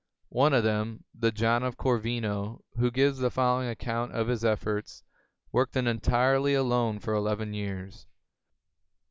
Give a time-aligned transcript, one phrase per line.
[0.29, 4.43] One of them, the John of Cor vino who gives the following account of his
[4.43, 5.03] efforts,
[5.51, 8.07] worked entirely alone for eleven years.